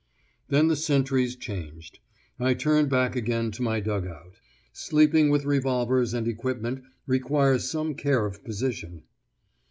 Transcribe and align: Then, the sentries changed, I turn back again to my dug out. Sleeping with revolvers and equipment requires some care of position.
Then, 0.47 0.67
the 0.67 0.75
sentries 0.75 1.35
changed, 1.35 1.99
I 2.39 2.55
turn 2.55 2.87
back 2.87 3.15
again 3.15 3.51
to 3.51 3.61
my 3.61 3.79
dug 3.79 4.07
out. 4.07 4.33
Sleeping 4.73 5.29
with 5.29 5.45
revolvers 5.45 6.15
and 6.15 6.27
equipment 6.27 6.81
requires 7.05 7.69
some 7.69 7.93
care 7.93 8.25
of 8.25 8.43
position. 8.43 9.03